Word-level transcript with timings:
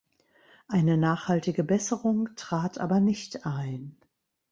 Eine 0.67 0.97
nachhaltige 0.97 1.63
Besserung 1.63 2.29
trat 2.35 2.79
aber 2.79 2.99
nicht 2.99 3.45
ein. 3.45 3.97